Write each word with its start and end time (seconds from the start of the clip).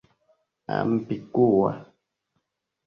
ambigua 0.77 1.69